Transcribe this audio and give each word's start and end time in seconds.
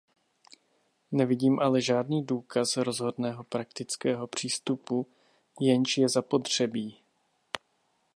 Nevidím 1.11 1.59
ale 1.59 1.81
žádný 1.81 2.25
důkaz 2.25 2.77
rozhodného, 2.77 3.43
praktického 3.43 4.27
přístupu, 4.27 5.07
jenž 5.61 5.97
je 5.97 6.09
zapotřebí. 6.09 7.03